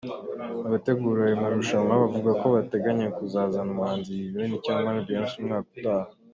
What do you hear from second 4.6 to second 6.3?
cyangwa Beyonce umwaka utaha.